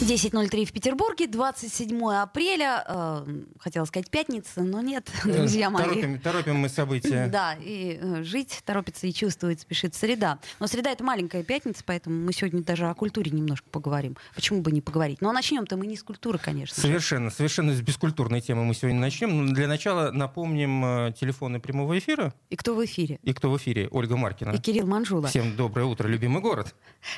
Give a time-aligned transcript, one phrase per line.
[0.00, 2.84] 10.03 в Петербурге, 27 апреля.
[2.86, 3.26] Э,
[3.58, 5.84] хотела сказать пятница, но нет, друзья мои.
[5.84, 7.28] Торопим, торопим мы события.
[7.38, 10.38] Да, и э, жить торопится и чувствует, спешит среда.
[10.60, 14.16] Но среда— это маленькая пятница, поэтому мы сегодня даже о культуре немножко поговорим.
[14.36, 15.20] Почему бы не поговорить?
[15.20, 16.80] Но начнем-то мы не с культуры, конечно.
[16.80, 19.46] Совершенно, совершенно с бескультурной темы мы сегодня начнем.
[19.46, 22.32] Но для начала напомним э, телефоны прямого эфира.
[22.50, 23.18] И кто в эфире?
[23.24, 23.88] И кто в эфире?
[23.90, 24.52] Ольга Маркина.
[24.52, 25.26] И Кирилл Манжула.
[25.26, 26.74] Всем доброе утро, любимый город.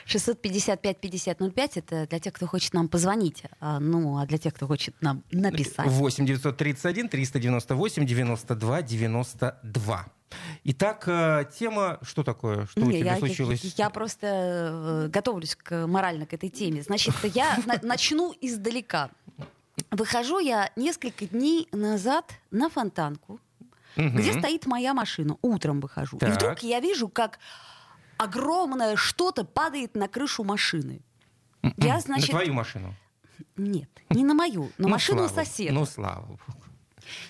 [0.07, 3.45] 655-5005— это для тех, кто хочет нам позвонить.
[3.61, 5.87] А, Ну, а для тех, кто хочет нам написать.
[5.87, 10.07] 8 931 398 92 92.
[10.65, 12.67] Итак, э, тема, что такое?
[12.67, 13.63] Что у Не, тебя я, случилось?
[13.65, 16.83] Я, я просто э, готовлюсь к, морально к этой теме.
[16.83, 19.11] Значит, я на- начну издалека.
[19.91, 23.41] Выхожу я несколько дней назад на фонтанку,
[23.97, 25.37] где стоит моя машина.
[25.43, 26.19] Утром выхожу.
[26.19, 26.29] Так.
[26.29, 27.39] И вдруг я вижу, как
[28.19, 31.01] огромное что-то падает на крышу машины.
[31.63, 32.31] Я, На значит...
[32.31, 32.95] твою машину.
[33.57, 35.73] Нет, не на мою, на Ну, машину слава- соседа.
[35.73, 36.41] Ну, слава богу.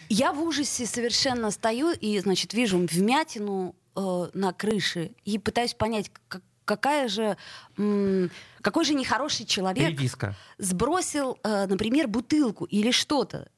[0.08, 6.10] Я в ужасе совершенно стою и, значит, вижу вмятину э, на крыше и пытаюсь понять,
[6.28, 7.36] как- какая же,
[7.76, 10.36] м, какой же нехороший человек Редиска.
[10.58, 13.48] сбросил, э, например, бутылку или что-то,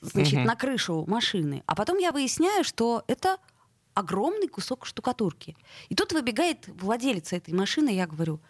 [0.00, 0.44] значит, Мгм.
[0.44, 1.62] на крышу машины.
[1.66, 3.36] А потом я выясняю, что это
[3.92, 5.54] огромный кусок штукатурки.
[5.90, 8.40] И тут выбегает владелец этой машины, я говорю,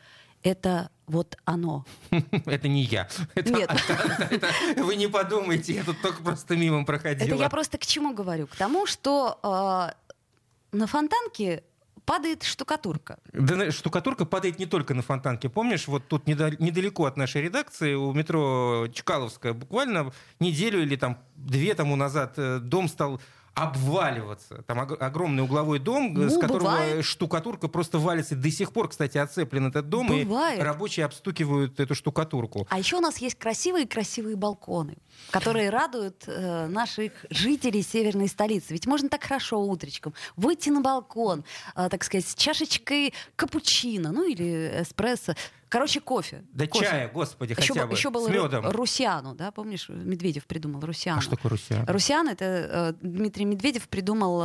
[0.44, 1.84] это вот оно.
[2.46, 3.08] Это не я.
[3.34, 3.70] Это- Нет.
[4.30, 4.48] это-
[4.82, 7.26] Вы не подумайте, я тут только просто мимо проходила.
[7.26, 8.46] Это я просто к чему говорю?
[8.46, 11.62] К тому, что э, на фонтанке
[12.04, 13.18] падает штукатурка.
[13.32, 15.48] Да, штукатурка падает не только на фонтанке.
[15.48, 21.18] Помнишь, вот тут недал- недалеко от нашей редакции, у метро Чкаловская, буквально неделю или там
[21.36, 23.20] две тому назад э, дом стал
[23.54, 24.62] обваливаться.
[24.66, 27.04] Там ог- огромный угловой дом, э, с Ну, которого бывает.
[27.04, 28.34] штукатурка просто валится.
[28.34, 30.58] До сих пор, кстати, оцеплен этот дом, Бывает.
[30.58, 32.66] и рабочие обстукивают эту штукатурку.
[32.70, 34.96] А еще у нас есть красивые-красивые балконы,
[35.30, 38.72] которые радуют э, наших жителей северной столицы.
[38.72, 41.44] Ведь можно так хорошо утречком выйти на балкон,
[41.76, 45.34] э, так сказать, с чашечкой капучино, ну или эспрессо.
[45.68, 46.44] Короче, кофе.
[46.52, 46.84] Да кофе.
[46.86, 47.92] чая, господи, Еще, хотя бы.
[47.94, 48.64] еще был с медом.
[48.66, 51.18] ру- русиану, да, помнишь, Медведев придумал русиану.
[51.18, 51.84] А что такое русиан?
[51.86, 54.40] Русиан это э, Дмитрий Медведев придумал,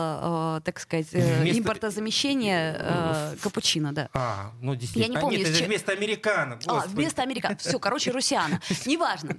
[0.58, 4.10] э, так сказать, э, Вместо- импортозамещение э, капучино, да.
[4.14, 5.04] А, ну действительно.
[5.04, 6.60] Я не А, помню, нет, это чем- вместо американо.
[6.68, 7.56] А, вместо американо.
[7.58, 8.60] Все, короче, русиана.
[8.86, 9.38] Неважно.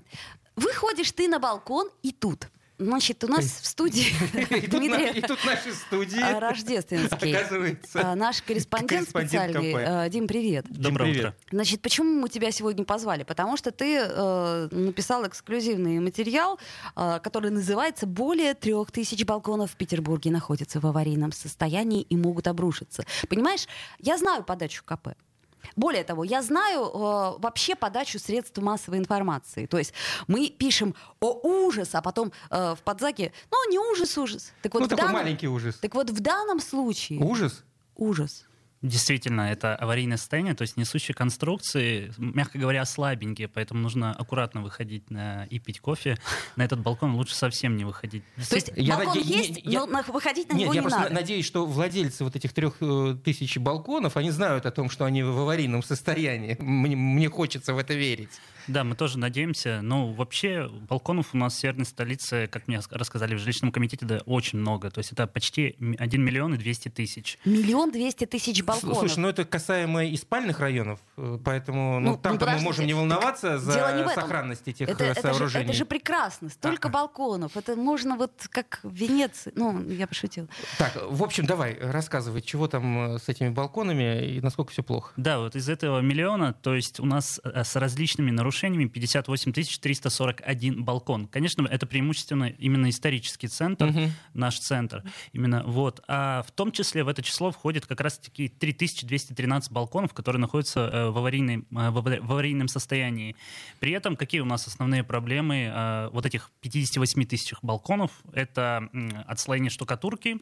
[0.57, 2.49] Выходишь ты на балкон, и тут.
[2.81, 6.39] Значит, у нас в студии И на- и Дмитрий тут наши студии.
[6.41, 7.37] Рождественский.
[7.37, 8.01] Оказывается.
[8.13, 9.73] А, Наш корреспондент Корреспондент специальный.
[9.73, 9.81] КП.
[9.87, 10.65] А, Дим, привет.
[10.71, 11.37] Доброе утро.
[11.51, 13.23] Значит, почему мы тебя сегодня позвали?
[13.23, 16.59] Потому что ты э, написал эксклюзивный материал,
[16.97, 22.47] э, который называется «Более трех тысяч балконов в Петербурге находятся в аварийном состоянии и могут
[22.49, 23.05] обрушиться».
[23.29, 23.67] Понимаешь,
[23.99, 25.09] я знаю подачу КП.
[25.77, 26.89] Более того, я знаю э,
[27.41, 29.67] вообще подачу средств массовой информации.
[29.67, 29.93] То есть
[30.27, 34.53] мы пишем «О, ужас!», а потом э, в подзаке «Ну, не ужас, ужас».
[34.63, 35.77] Так вот, Ну, в такой данном- маленький ужас.
[35.77, 37.63] так вот в данном случае Ужас?
[37.97, 38.45] ужас.
[38.83, 45.11] Действительно, это аварийное состояние, то есть несущие конструкции, мягко говоря, слабенькие, поэтому нужно аккуратно выходить
[45.11, 46.17] на, и пить кофе.
[46.57, 48.25] На этот балкон лучше совсем не выходить.
[48.49, 51.01] То есть Я балкон наде- есть, я- но выходить на Нет, него я не просто
[51.01, 51.15] надо.
[51.15, 55.23] надеюсь, что владельцы вот этих трех э, тысяч балконов, они знают о том, что они
[55.23, 56.57] в аварийном состоянии.
[56.59, 58.31] Мне, мне хочется в это верить.
[58.69, 59.81] Да, мы тоже надеемся.
[59.83, 64.21] Но вообще балконов у нас в северной столице, как мне рассказали в жилищном комитете, да,
[64.27, 64.91] очень много.
[64.91, 67.39] То есть это почти 1 миллион и 200 тысяч.
[67.45, 68.99] Миллион двести тысяч балконов.
[68.99, 72.87] Слушай, ну это касаемо и спальных районов, э, поэтому ну, Ну, там ну, мы можем
[72.87, 74.23] не волноваться за дело не в этом.
[74.23, 75.65] сохранность этих это, это же, сооружений.
[75.67, 76.49] это же прекрасно.
[76.49, 76.91] Столько А.
[76.91, 77.57] балконов.
[77.57, 79.49] Это можно вот как венец.
[79.55, 80.49] Ну, я пошутила.
[80.79, 85.13] Так, в общем, давай, рассказывай, чего там э, с этими балконами и насколько все плохо.
[85.17, 90.85] Да, вот из этого миллиона, то есть у нас э, с различными нарушениями 58 341
[90.85, 91.27] балкон.
[91.27, 94.13] Конечно, это преимущественно именно исторический центр, Мгм.
[94.35, 95.03] наш центр.
[95.33, 96.01] Именно вот.
[96.09, 101.11] А в том числе в это число входит как раз-таки 3213 балконов, которые находятся э,
[101.11, 101.61] в, аварийной, э,
[101.91, 103.37] в авари- в аварийном состоянии.
[103.79, 108.11] При этом какие у нас основные проблемы э, вот этих 58 тысяч балконов?
[108.33, 108.89] Это
[109.27, 110.39] отслоение штукатурки,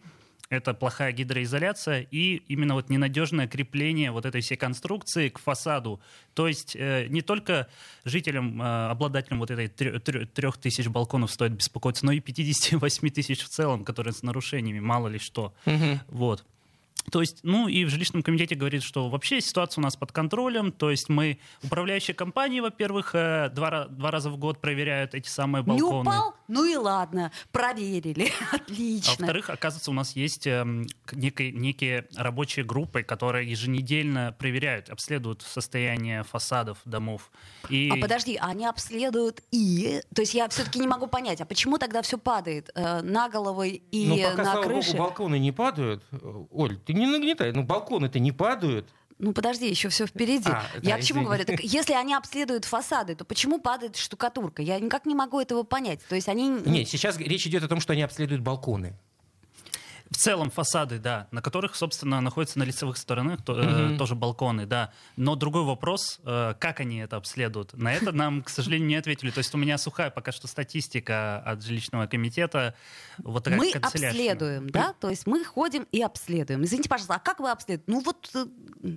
[0.50, 6.00] это плохая гидроизоляция и именно вот ненадежное крепление вот этой всей конструкции к фасаду.
[6.35, 7.69] То есть э, не только
[8.05, 13.49] жителям, э, обладателям вот этой трех тысяч балконов стоит беспокоиться, но и 58 тысяч в
[13.49, 15.55] целом, которые с нарушениями, мало ли что.
[16.09, 16.45] Вот.
[17.11, 20.73] То есть, ну и в жилищном комитете говорит, что вообще ситуация у нас под контролем,
[20.73, 25.63] то есть мы, управляющие компании, во-первых, э, два, два раза в год проверяют эти самые
[25.63, 25.95] балконы.
[25.95, 26.35] Не упал?
[26.49, 29.13] Ну и ладно, проверили, отлично.
[29.13, 30.65] А во-вторых, оказывается, у нас есть э,
[31.13, 37.31] некие, некие рабочие группы, которые еженедельно проверяют, обследуют состояние фасадов домов.
[37.69, 37.91] И...
[37.93, 40.03] А подожди, они обследуют и...
[40.15, 43.83] То есть я все-таки не могу понять, а почему тогда все падает э, на головы
[43.91, 44.91] и ну, пока, на слава крыши?
[44.93, 46.05] Богу, балконы не падают.
[46.51, 47.53] Оль, ты не нагнетай.
[47.53, 48.89] Ну, балконы-то не падают.
[49.19, 50.49] Ну подожди, еще все впереди.
[50.49, 51.25] А, я да, к чему извини.
[51.25, 51.45] говорю?
[51.45, 54.62] Так, если они обследуют фасады, то почему падает штукатурка?
[54.62, 56.00] Я никак не могу этого понять.
[56.09, 56.49] То есть они...
[56.49, 58.97] Нет, сейчас речь идет о том, что они обследуют балконы.
[60.11, 64.67] В целом фасады, да, на которых, собственно, находятся на лицевых сторонах то, э, тоже балконы,
[64.67, 64.93] да.
[65.17, 67.75] Но другой вопрос, э, как они это обследуют.
[67.75, 69.31] На это нам, к сожалению, не ответили.
[69.31, 72.75] То есть у меня сухая пока что статистика от жилищного комитета.
[73.19, 74.95] Вот мы обследуем, да?
[75.01, 76.65] То есть мы ходим и обследуем.
[76.65, 77.85] Извините, пожалуйста, а как вы обследуете?
[77.87, 78.47] Ну вот э,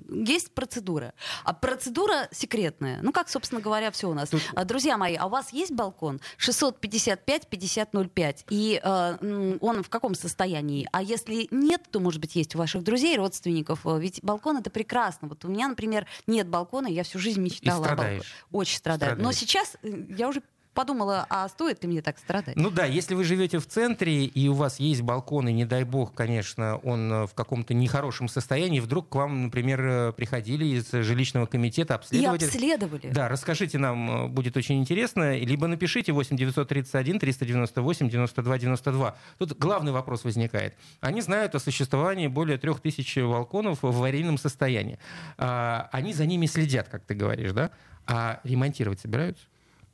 [0.10, 1.14] есть процедура.
[1.44, 3.02] А процедура секретная.
[3.02, 4.30] Ну как, собственно говоря, все у нас.
[4.30, 4.42] Тут...
[4.56, 6.22] А, друзья мои, а у вас есть балкон?
[6.38, 8.46] 655-5005.
[8.50, 10.88] И э, он в каком состоянии?
[11.02, 13.88] А если нет, то, может быть, есть у ваших друзей, родственников.
[13.88, 15.28] Э, ведь балкон это прекрасно.
[15.28, 18.22] Вот у меня, например, нет балкона, я всю жизнь мечтала о балконе.
[18.52, 19.14] Очень страдаю.
[19.14, 19.26] Страдаешь.
[19.26, 22.56] Но сейчас э, я уже подумала, а стоит ли мне так страдать?
[22.56, 25.84] Ну да, если вы живете в центре и у вас есть балкон, и не дай
[25.84, 30.92] бог, конечно, он э, в каком-то нехорошем состоянии, вдруг к вам, например, э, приходили из
[30.92, 32.42] жилищного комитета обследовать.
[32.42, 33.10] И обследовали.
[33.12, 35.38] Да, расскажите нам, э, будет очень интересно.
[35.38, 39.16] Либо напишите 8 931 398 92 92.
[39.38, 40.76] Тут главный вопрос возникает.
[41.00, 45.00] Они знают о существовании более трех тысяч балконов в аварийном состоянии.
[45.38, 47.72] А, они за ними следят, как ты говоришь, да?
[48.08, 49.46] А ремонтировать собираются?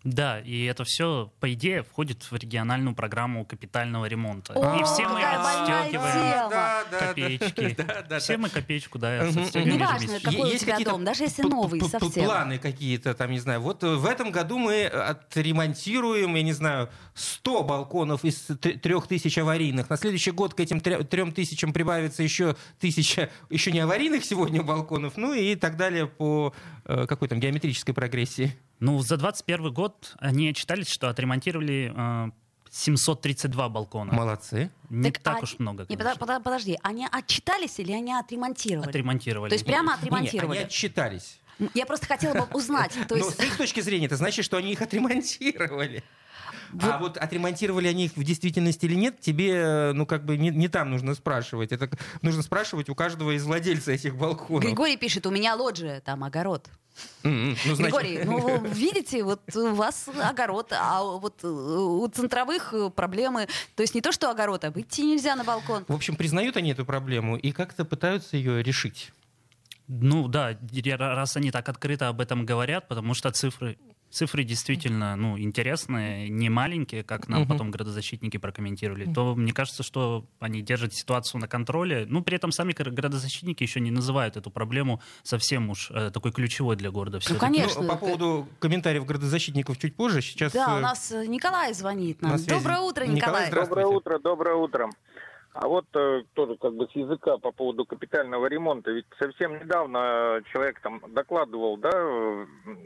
[0.04, 4.54] Да, и это все, по идее, входит в региональную программу капитального ремонта.
[4.54, 7.76] О, и все мы отстегиваем да, копеечки.
[7.88, 12.26] Да, да, все мы копеечку, да, Неважно, какой у тебя дом, даже если новый совсем.
[12.26, 13.62] Планы какие-то там, не знаю.
[13.62, 19.90] Вот в этом году мы отремонтируем, я не знаю, 100 балконов из 3000 аварийных.
[19.90, 25.34] На следующий год к этим 3000 прибавится еще тысяча еще не аварийных сегодня балконов, ну
[25.34, 26.54] и так далее по
[26.86, 28.58] э, какой там геометрической прогрессии.
[28.80, 32.32] Ну, за 21 год они отчитались, что отремонтировали э,
[32.72, 34.14] 732 балкона.
[34.14, 34.72] Молодцы.
[34.90, 35.86] Не так, так а, уж много.
[35.90, 38.90] Не, подожди, они отчитались или они отремонтировали?
[38.90, 39.50] Отремонтировали.
[39.50, 40.58] То есть прямо отремонтировали?
[40.58, 41.40] Не, они отчитались.
[41.74, 42.94] Я просто хотела бы узнать.
[43.08, 43.38] То есть...
[43.38, 45.96] Но с их точки зрения, это значит, что они их отремонтировали.
[45.98, 46.04] Вот.
[46.84, 50.68] А вот отремонтировали они их в действительности или нет, тебе, ну, как бы не, не
[50.68, 51.72] там нужно спрашивать.
[51.72, 51.90] Это
[52.22, 54.66] нужно спрашивать у каждого из владельцев этих балконов.
[54.66, 56.68] Григорий пишет, у меня лоджия, там огород.
[57.24, 57.58] Mm-hmm.
[57.66, 58.02] Ну, значит...
[58.02, 63.48] Григорий, ну, видите, вот у вас огород, а вот э, у центровых проблемы.
[63.76, 65.86] То есть не то, что огород, а выйти нельзя на балкон.
[65.88, 69.12] В общем, признают они эту проблему и как-то пытаются ее решить.
[69.88, 70.58] Ну да,
[70.98, 73.78] раз они так открыто об этом говорят, потому что цифры
[74.10, 77.50] цифры действительно ну, интересные, не маленькие, как нам угу.
[77.52, 82.06] потом градозащитники прокомментировали, то мне кажется, что они держат ситуацию на контроле.
[82.08, 86.76] Ну, при этом сами градозащитники еще не называют эту проблему совсем уж э, такой ключевой
[86.76, 87.20] для города.
[87.30, 87.82] Ну, конечно.
[87.82, 90.22] Ну, по поводу комментариев градозащитников чуть позже.
[90.22, 92.38] Сейчас, да, у э, нас э, Николай звонит нам.
[92.46, 93.48] Доброе утро, Николай.
[93.48, 94.90] Николай доброе утро, доброе утро.
[95.60, 98.92] А вот э, тоже как бы с языка по поводу капитального ремонта.
[98.92, 101.90] Ведь совсем недавно человек там докладывал, да,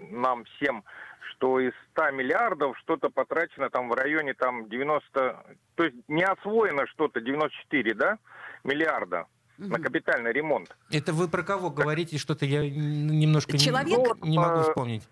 [0.09, 0.85] нам всем,
[1.31, 6.87] что из 100 миллиардов что-то потрачено там в районе там 90, то есть не освоено
[6.87, 8.18] что-то 94, да,
[8.63, 9.25] миллиарда
[9.57, 10.73] на капитальный ремонт.
[10.90, 12.18] Это вы про кого говорите?
[12.18, 14.23] Что-то я немножко Человек...
[14.23, 15.04] не, не могу э, вспомнить.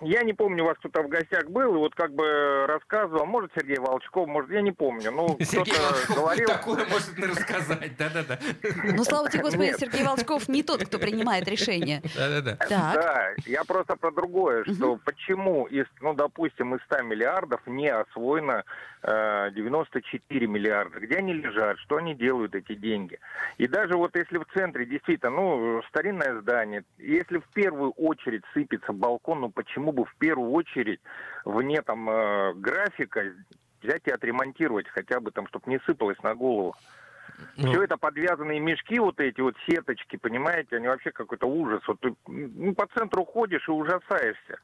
[0.00, 3.50] Я не помню, у вас кто-то в гостях был, и вот как бы рассказывал, может,
[3.54, 5.10] Сергей Волчков, может, я не помню.
[5.10, 6.48] Ну, Сергей Волчков говорил...
[6.48, 8.38] такое может рассказать, да-да-да.
[8.84, 12.02] Ну, слава тебе, Господи, Сергей Волчков не тот, кто принимает решение.
[12.16, 12.56] Да-да-да.
[12.68, 18.64] Да, я просто про другое, что почему, из, ну, допустим, из 100 миллиардов не освоено
[19.02, 21.00] 94 э, миллиарда.
[21.00, 21.78] Где они лежат?
[21.78, 23.18] Что они делают, эти деньги?
[23.56, 28.92] И даже вот если в центре действительно, ну, старинное здание, если в первую очередь сыпется
[28.92, 31.00] балкон, ну почему бы в первую очередь
[31.44, 33.22] вне там э, графика
[33.82, 36.74] взять и отремонтировать хотя бы там, чтобы не сыпалось на голову?
[37.56, 37.70] Ну.
[37.70, 41.80] Все это подвязанные мешки, вот эти вот сеточки, понимаете, они вообще какой-то ужас.
[41.86, 44.58] Вот ты ну, по центру ходишь и ужасаешься.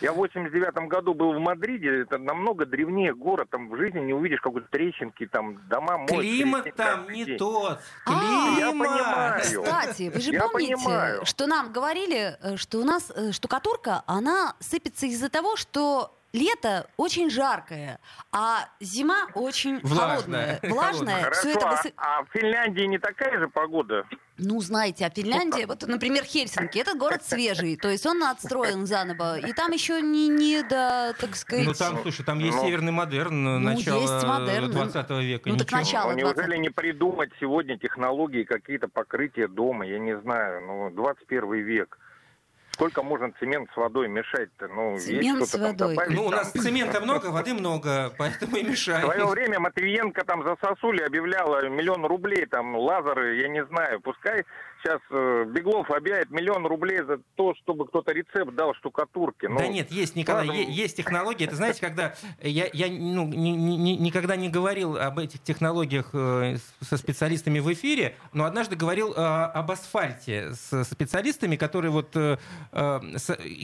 [0.00, 4.12] Я в 89 году был в Мадриде, это намного древнее город, там в жизни не
[4.12, 6.20] увидишь какой-то трещинки, там дома моют.
[6.20, 7.38] Климат там не день.
[7.38, 7.80] тот.
[8.04, 8.58] Климат.
[8.58, 9.40] Я понимаю.
[9.40, 11.24] Кстати, вы же я помните, понимаю.
[11.24, 16.88] что нам говорили, э, что у нас э, штукатурка, она сыпется из-за того, что лето
[16.96, 17.98] очень жаркое,
[18.32, 20.06] а зима очень Влажная.
[20.06, 21.22] холодная, влажная.
[21.22, 24.06] Хорошо, Все это а, а в Финляндии не такая же погода?
[24.38, 29.38] Ну, знаете, а Финляндия, вот, например, Хельсинки, это город свежий, то есть он отстроен заново,
[29.38, 31.66] и там еще не, не до, так сказать...
[31.66, 35.48] Ну там, слушай, там есть Ну, северный модерн ну, начала есть модерн, ну, 20 века.
[35.48, 36.12] ну, так начало.
[36.12, 36.36] Ну, 20.
[36.36, 39.86] неужели не придумать сегодня технологии, какие-то покрытия дома?
[39.86, 40.60] Я не знаю.
[40.66, 41.98] Ну, 21 век.
[42.76, 44.68] Сколько можно цемент с водой мешать-то?
[44.68, 45.94] Ну, есть Цемент что-то с водой.
[45.94, 46.38] добавить Ну, у там?
[46.40, 49.02] нас цемента много, воды много, поэтому и В мешает.
[49.02, 54.02] свое время Матвиенко там за сосули объявляла миллион рублей, там лазеры, я не знаю.
[54.02, 54.44] Пускай
[54.86, 59.46] сейчас э, Беглов объявит миллион рублей за то, чтобы кто-то рецепт дал штукатурки.
[59.46, 60.60] Ну, Да нет, есть, Николай, ладно.
[60.60, 61.44] есть технологии.
[61.46, 66.10] Это знаете, когда я, я ну, ни- ни- ни- никогда не говорил об этих технологиях
[66.12, 72.14] э, со специалистами в эфире, но однажды говорил э, об асфальте с специалистами, которые вот
[72.14, 72.36] э,
[72.72, 73.00] э,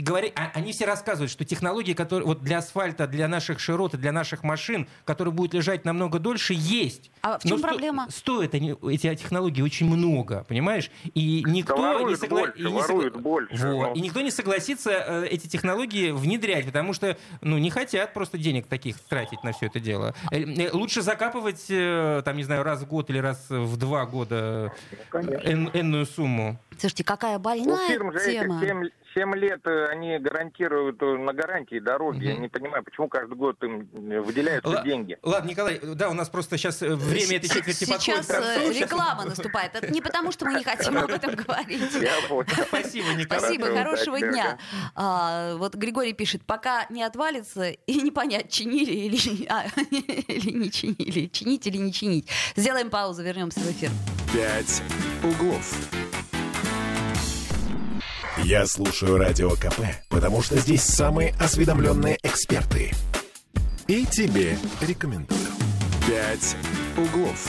[0.01, 3.97] говори- а- они все рассказывают, что технологии, которые вот для асфальта, для наших широт и
[3.97, 7.11] для наших машин, которые будут лежать намного дольше, есть.
[7.23, 8.07] А в Но чем сто- проблема?
[8.11, 10.91] Стоят они, эти технологии очень много, понимаешь?
[11.15, 13.89] И никто Да не согла- больше, и не согла- больше, Вот.
[13.89, 13.95] ну.
[13.95, 18.67] И никто не согласится э, эти технологии внедрять, потому что ну, не хотят просто денег
[18.67, 20.15] таких тратить на все это дело.
[20.31, 24.73] Э, э, Лучше закапывать, там, не знаю, раз в год или раз в два года
[25.13, 26.59] эн- энную сумму.
[26.79, 28.59] Слушайте, какая У больная фирм же тема.
[28.63, 32.25] этих 7, 7 лет э, они гарантируют э, на гарантии дороги.
[32.25, 32.43] Я Мгм.
[32.43, 35.19] не понимаю, почему каждый год им э, выделяются Ла- деньги.
[35.23, 39.75] Ладно, Николай, да, у нас просто сейчас время этой четверти подходит Сейчас реклама наступает.
[39.75, 41.95] Это не потому, что мы не хотим об этом говорить.
[42.01, 42.47] Я понял.
[42.69, 43.41] Спасибо, Николай.
[43.41, 44.59] Спасибо, хорошего удачи, дня.
[44.95, 50.71] А, вот Григорий пишет, пока не отвалится и не понять, чинили или, а, или не
[50.71, 52.29] чинили, чинить или не чинить.
[52.57, 53.91] Сделаем паузу, вернемся в эфир.
[54.33, 54.83] «Пять
[55.23, 55.75] углов».
[58.45, 62.91] Я слушаю Радио КП, потому что здесь самые осведомленные эксперты.
[63.87, 65.39] И тебе рекомендую.
[66.07, 66.57] «Пять
[66.97, 67.49] углов».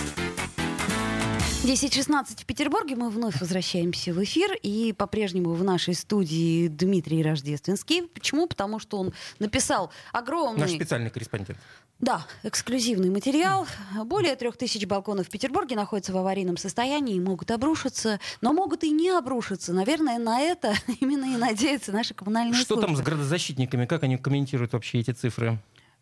[1.64, 2.98] 10.16 в Петербурге.
[2.98, 4.52] Мы вновь возвращаемся в эфир.
[4.64, 8.04] И по-прежнему в нашей студии Дмитрий Рождественский.
[8.04, 8.48] Почему?
[8.48, 10.60] Потому что он написал огромный...
[10.60, 11.58] Наш специальный корреспондент.
[12.02, 13.66] Да, эксклюзивный материал.
[14.04, 18.84] Более трех тысяч балконов в Петербурге находятся в аварийном состоянии и могут обрушиться, но могут
[18.84, 19.72] и не обрушиться.
[19.72, 22.88] Наверное, на это именно и надеются наши коммунальные Что службы.
[22.88, 23.86] там с градозащитниками?
[23.86, 25.58] Как они комментируют вообще эти цифры?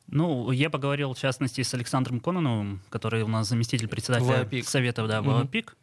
[0.08, 4.67] Ну, я поговорил, в частности, с Александром Кононовым, который у нас заместитель председателя ВАПИК.
[4.67, 5.22] Совета да.
[5.22, 5.75] ВАПИК.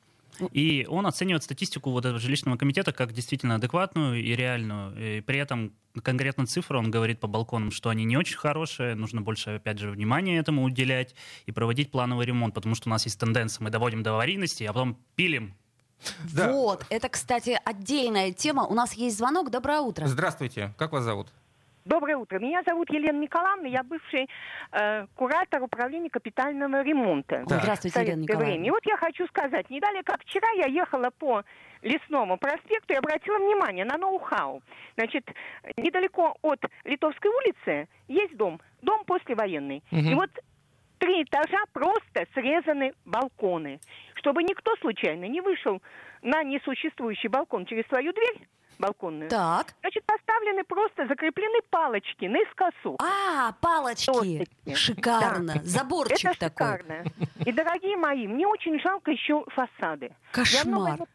[0.52, 5.18] И он оценивает статистику вот этого жилищного комитета как действительно адекватную и реальную.
[5.18, 5.72] И при этом
[6.02, 9.90] конкретно цифры он говорит по балконам, что они не очень хорошие, нужно больше, опять же,
[9.90, 14.04] внимания этому уделять и проводить плановый ремонт, потому что у нас есть тенденция, мы доводим
[14.04, 15.54] до аварийности, а потом пилим.
[16.32, 16.52] Да.
[16.52, 18.64] Вот, это, кстати, отдельная тема.
[18.64, 19.50] У нас есть звонок.
[19.50, 20.06] Доброе утро.
[20.06, 21.32] Здравствуйте, как вас зовут?
[21.88, 22.38] Доброе утро.
[22.38, 23.66] Меня зовут Елена Николаевна.
[23.66, 24.28] Я бывший
[24.72, 27.46] э, куратор управления капитального ремонта.
[27.48, 27.62] Так.
[27.62, 28.52] Здравствуйте, Елена советское время.
[28.52, 28.72] И Николаевна.
[28.72, 31.44] вот я хочу сказать, не далее как вчера я ехала по
[31.80, 34.62] Лесному проспекту и обратила внимание на ноу-хау.
[34.96, 35.24] Значит,
[35.78, 39.82] недалеко от Литовской улицы есть дом, дом послевоенный.
[39.90, 40.10] Мгм.
[40.10, 40.30] И вот
[40.98, 43.80] три этажа просто срезаны балконы,
[44.16, 45.80] чтобы никто случайно не вышел
[46.20, 48.46] на несуществующий балкон через свою дверь
[48.78, 49.28] балконную.
[49.30, 49.74] Так.
[49.80, 52.96] Значит, поставлены просто, закреплены палочки наискосу.
[53.00, 54.06] А, палочки.
[54.06, 54.76] Толстенькие.
[54.76, 55.54] Шикарно.
[55.54, 55.60] Да.
[55.64, 56.78] Заборчик Это такой.
[56.78, 57.04] шикарно.
[57.44, 60.12] И, дорогие мои, мне очень жалко еще фасады.
[60.34, 61.08] Я много, Кошмар.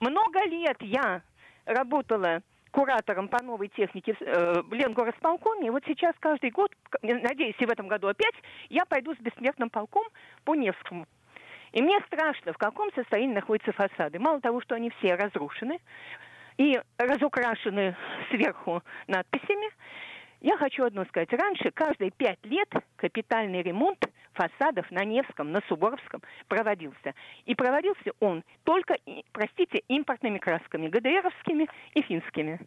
[0.00, 1.22] много лет я
[1.66, 5.66] работала куратором по новой технике э, в Ленгоросполкоме.
[5.66, 8.34] И вот сейчас каждый год, надеюсь, и в этом году опять,
[8.68, 10.04] я пойду с бессмертным полком
[10.44, 11.06] по Невскому.
[11.72, 14.18] И мне страшно, в каком состоянии находятся фасады.
[14.18, 15.78] Мало того, что они все разрушены
[16.56, 17.96] и разукрашены
[18.30, 19.70] сверху надписями,
[20.40, 21.32] я хочу одно сказать.
[21.32, 23.98] Раньше каждые пять лет капитальный ремонт
[24.32, 27.14] фасадов на Невском, на Суворовском проводился.
[27.44, 28.96] И проводился он только,
[29.32, 32.58] простите, импортными красками, ГДРовскими и финскими.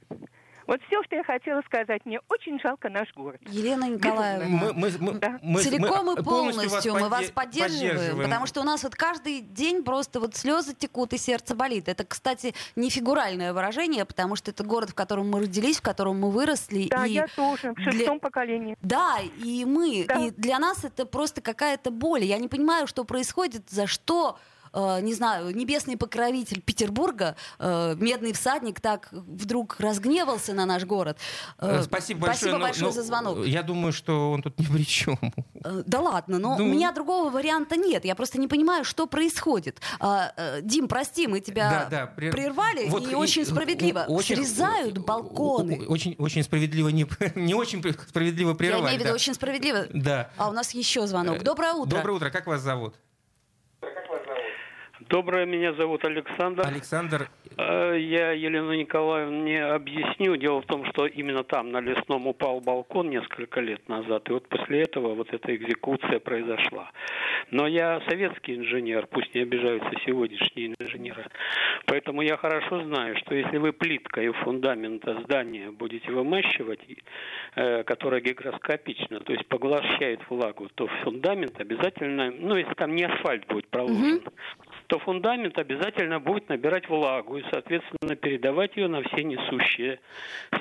[0.68, 2.06] Вот все, что я хотела сказать.
[2.06, 3.40] Мне очень жалко наш город.
[3.48, 4.46] Елена Николаевна.
[4.48, 5.40] Мы, мы- мы- Да.
[5.42, 9.42] мы- Целиком мы и полностью мы вас подде- поддерживаем, потому что у нас вот каждый
[9.42, 11.88] день просто вот слезы текут и сердце болит.
[11.90, 16.20] Это, кстати, не фигуральное выражение, потому что это город, в котором мы родились, в котором
[16.20, 16.88] мы выросли.
[16.90, 17.12] Да, и...
[17.14, 18.78] я тоже в для- шестом поколении.
[18.82, 20.06] Да, и мы.
[20.08, 20.16] Да.
[20.16, 22.24] И для нас это просто какая-то боль.
[22.24, 24.38] Я не понимаю, что происходит, за что
[24.74, 31.18] э, не знаю, небесный покровитель Петербурга, э, медный всадник, так вдруг разгневался на наш город.
[31.60, 33.46] Э, спасибо большое, Спасибо но- большое но за звонок.
[33.46, 35.18] Я думаю, что он тут ни при чем.
[35.64, 36.66] Э, Да ладно, но Ну.
[36.66, 38.06] у меня другого варианта нет.
[38.06, 39.80] Я просто не понимаю, что происходит.
[40.00, 44.06] Э, Дим, прости, мы тебя Да, да, прер- прервали, Вот и, очень справедливо.
[44.08, 45.86] очень- Срезают балконы.
[45.88, 48.82] Очень, очень справедливо, не, не очень справедливо Я прервали.
[48.84, 49.14] имею в виду да.
[49.16, 49.86] очень справедливо.
[49.94, 50.30] Да.
[50.38, 51.44] А у нас еще звонок.
[51.44, 51.98] Доброе утро.
[51.98, 52.30] Доброе утро.
[52.30, 52.96] Как вас зовут?
[55.14, 56.66] Доброе, меня зовут Александр.
[56.66, 57.30] Александр.
[57.56, 60.36] Э, Я Елену Николаевне объясню.
[60.38, 64.28] Дело в том, что именно там, на Лесном, упал балкон несколько лет назад.
[64.30, 66.90] И вот после этого вот эта экзекуция произошла.
[67.52, 71.28] Но я советский инженер, пусть не обижаются сегодняшние инженеры.
[71.86, 76.80] Поэтому я хорошо знаю, что если вы плиткой фундамента здания будете вымащивать,
[77.56, 83.46] э, которая гигроскопична, то есть поглощает влагу, то фундамент обязательно, ну если там не асфальт
[83.46, 84.24] будет проложен,
[84.88, 90.00] то фундамент обязательно будет набирать влагу и, соответственно, передавать ее на все несущие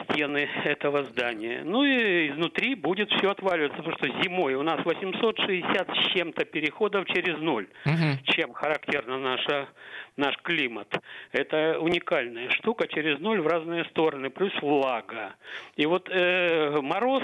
[0.04, 1.62] стены этого здания.
[1.64, 7.06] Ну и изнутри будет все отваливаться, потому что зимой у нас 860 с чем-то переходов
[7.06, 8.18] через ноль Мгм.
[8.24, 9.68] чем характерна наша,
[10.16, 10.88] наш климат.
[11.32, 15.34] Это уникальная штука через ноль в разные стороны, плюс влага.
[15.76, 17.22] И вот э, мороз,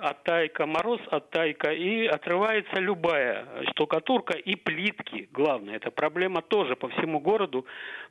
[0.00, 5.28] оттайка, мороз, оттайка, и отрывается любая штукатурка и плитки.
[5.32, 7.66] Главное, эта проблема тоже по всему городу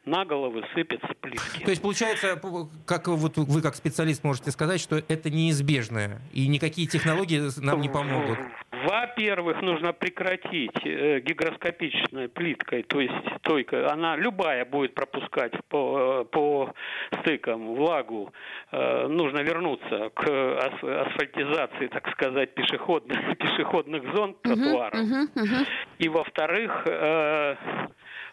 [0.06, 1.64] на головы сыпятся плитки.
[1.64, 2.40] То есть получается,
[2.86, 7.90] как вот вы как специалист можете сказать, что это неизбежно и никакие технологии нам не
[7.90, 8.38] помогут.
[8.86, 13.92] Во-первых, нужно прекратить э, гигроскопичной плиткой, то есть стойка.
[13.92, 16.74] Она любая будет пропускать по, э, по
[17.22, 18.34] стыкам влагу.
[18.72, 25.00] Э, нужно вернуться к ас- асфальтизации, так сказать, пешеходных, пешеходных зон, тротуаров.
[25.00, 25.66] Мгм, мгм.
[25.98, 27.56] И во-вторых, э,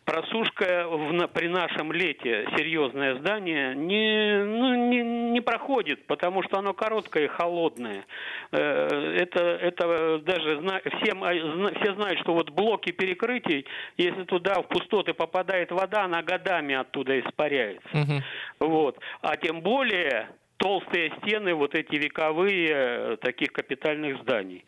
[0.07, 6.73] просушка в, при нашем лете серьезное здание не, ну, не, не проходит, потому что оно
[6.73, 8.07] короткое и холодное.
[8.53, 11.21] Э, это, это даже зна- всем,
[11.81, 13.67] все знают, что вот блоки перекрытий,
[13.99, 17.89] если туда в пустоты попадает вода, она годами оттуда испаряется.
[17.93, 18.23] Мгм.
[18.61, 18.99] Вот.
[19.23, 24.65] А тем более толстые стены, вот эти вековые э, таких капитальных зданий.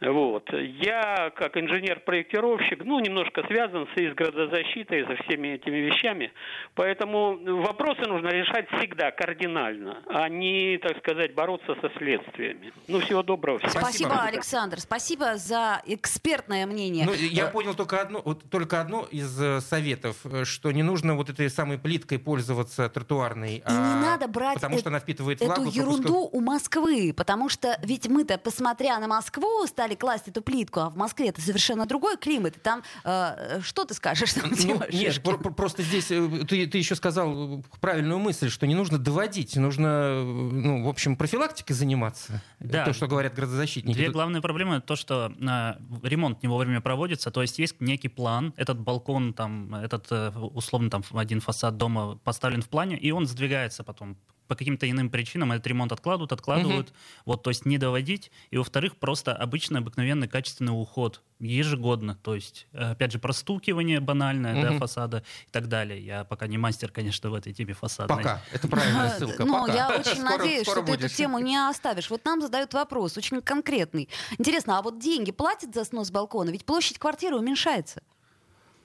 [0.00, 0.50] Вот.
[0.52, 6.32] Я, как инженер-проектировщик, ну, немножко связан с, и с градозащитой, со всеми этими вещами.
[6.74, 12.74] Поэтому вопросы нужно решать всегда кардинально, а не, так сказать, бороться со следствиями.
[12.88, 13.58] Ну, всего доброго.
[13.58, 13.70] всем.
[13.70, 14.22] Спасибо, Спасибо.
[14.22, 14.80] Александр.
[14.80, 17.06] Спасибо за экспертное мнение.
[17.06, 21.14] Ну, я понял только одно, вот только одно из э, советов, э, что не нужно
[21.14, 23.56] вот этой самой плиткой пользоваться тротуарной.
[23.66, 25.70] И не надо брать потому э- что она впитывает эту влагу.
[25.70, 30.90] ерунду у Москвы, потому что ведь мы-то, посмотря на Москву, стали класть эту плитку, а
[30.90, 32.56] в Москве это совершенно другой климат.
[32.56, 34.32] И там э, что ты скажешь?
[34.34, 38.48] Там, Ну, нет, про- про- просто здесь э, ты, ты еще сказал э, правильную мысль,
[38.50, 42.42] что не нужно доводить, нужно, э, ну, в общем, профилактикой заниматься.
[42.58, 42.84] Да.
[42.84, 43.96] То, что говорят градозащитники.
[43.96, 48.52] Две главные проблемы то, что э, ремонт не вовремя проводится, то есть есть некий план,
[48.56, 53.26] этот балкон, там, этот э, условно там один фасад дома поставлен в плане, и он
[53.26, 54.16] сдвигается потом
[54.46, 56.92] по каким-то иным причинам этот ремонт откладывают, откладывают,
[57.24, 62.66] вот, то есть не доводить, и во-вторых, просто обычный, обыкновенный, качественный уход ежегодно, то есть,
[62.72, 64.78] э, опять же, простукивание банальное, да, Мгм.
[64.78, 66.00] фасада и так далее.
[66.04, 68.16] Я пока не мастер, конечно, в этой теме фасадной.
[68.16, 68.40] Пока.
[68.52, 69.44] Это правильная ссылка.
[69.44, 69.74] Ну, Пока.
[69.74, 72.08] я очень Скоро- надеюсь, скоро что ты эту тему не оставишь.
[72.10, 74.08] Вот нам задают вопрос, очень конкретный.
[74.38, 76.50] Интересно, а вот деньги платят за снос балкона?
[76.50, 78.02] Ведь площадь квартиры уменьшается.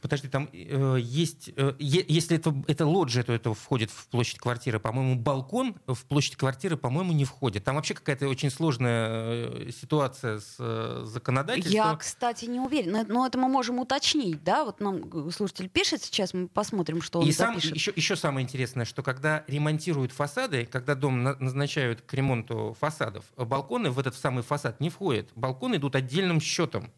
[0.02, 4.80] Подожди, там э, есть, э, если это, это лоджия, то это входит в площадь квартиры.
[4.80, 7.64] По-моему, балкон в площадь квартиры, по-моему, не входит.
[7.64, 9.08] Там вообще какая-то очень сложная
[9.68, 11.74] э, ситуация с э, законодательством.
[11.74, 13.06] Я, кстати, не уверена.
[13.08, 14.66] Но это мы можем уточнить, да?
[14.66, 17.76] Вот нам э, слушатель пишет сейчас, мы посмотрим, что он И сам, запишет.
[17.76, 23.26] еще, еще самое интересное, что когда ремонтируют фасады, когда дом на- назначают к ремонту фасадов,
[23.38, 25.30] балконы в этот самый фасад не входят.
[25.36, 26.92] Балконы идут отдельным счетом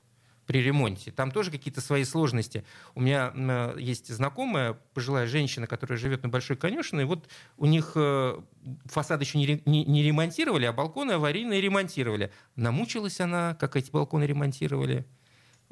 [0.45, 1.12] при ремонте.
[1.12, 2.63] Там тоже какие-то свои сложности.
[2.95, 7.06] У меня э, есть знакомая пожилая женщина, которая живет на Большой Конюшиной.
[7.06, 7.27] Вот
[7.58, 8.39] у них э,
[8.86, 12.32] фасад еще не, не- не ремонтировали, а балконы аварийные ремонтировали.
[12.56, 15.06] Намучилась она, как эти балконы ремонтировали.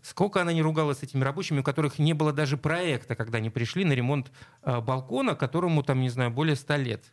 [0.01, 3.49] Сколько она не ругалась с этими рабочими, у которых не было даже проекта, когда они
[3.49, 4.31] пришли на ремонт
[4.63, 7.03] э, балкона, которому, там, не знаю, более 100 лет.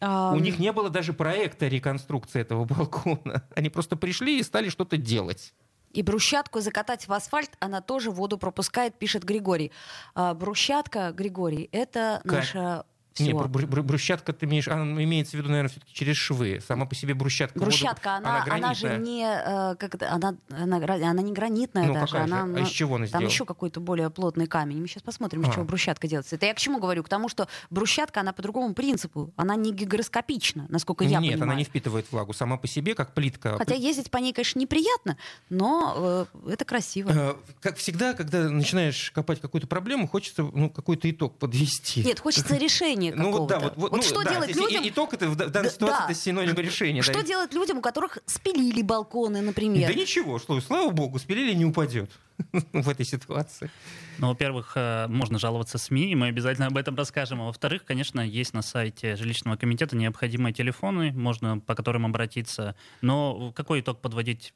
[0.00, 3.46] А, У них не было даже проекта реконструкции этого балкона.
[3.54, 5.54] Они просто пришли и стали что-то делать.
[5.92, 9.72] И брусчатку закатать в асфальт, она тоже воду пропускает, пишет Григорий.
[10.14, 12.86] А, брусчатка, Григорий, это Ка- наша
[13.20, 13.38] Не, Всё.
[13.38, 16.60] бру- бру- брусчатка, ты имеешь, она имеется в виду, наверное, все-таки через швы.
[16.66, 17.58] Сама по себе брусчатка.
[17.58, 21.94] воду- Брусчатка, она, она, же не, э, как это, она, она, она не гранитная Ну,
[21.94, 22.34] даже, какая же?
[22.34, 23.26] она, А из чего она там сделана?
[23.26, 24.80] еще какой-то более плотный камень.
[24.80, 25.52] Мы сейчас посмотрим, из А.
[25.52, 26.36] чего брусчатка делается.
[26.36, 27.02] Это я к чему говорю?
[27.02, 31.42] К тому, что брусчатка, она по другому принципу, она не гигроскопична, насколько я Нет, понимаю.
[31.50, 32.32] она не впитывает влагу.
[32.32, 33.56] Сама по себе, как плитка.
[33.58, 35.16] Хотя ездить по ней, конечно, неприятно,
[35.50, 37.10] но э, это красиво.
[37.10, 42.02] Э, Как всегда, когда начинаешь копать какую-то проблему, хочется ну, какой-то итог подвести.
[42.04, 43.54] Нет, хочется решения Ну вот какого-то.
[43.54, 44.88] да, вот, вот, ну, что да, делать здесь и- людям?
[44.88, 46.04] Итог это в данной Да, ситуации да.
[46.04, 47.02] это синоним решения.
[47.02, 47.22] Что да.
[47.22, 49.88] делать людям, у которых спилили балконы, например?
[49.92, 52.10] Да ничего, что, слава богу, спилили не упадет
[52.72, 53.70] в этой ситуации.
[54.18, 57.40] Ну, во-первых, э, можно жаловаться СМИ, и мы обязательно об этом расскажем.
[57.40, 62.74] А во-вторых, конечно, есть на сайте жилищного комитета необходимые телефоны, можно по которым обратиться.
[63.00, 64.52] Но какой итог подводить?